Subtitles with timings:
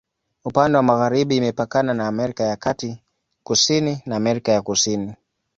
[0.45, 3.03] Upande wa magharibi imepakana na Amerika ya Kati,
[3.43, 5.15] kusini na Amerika ya Kusini.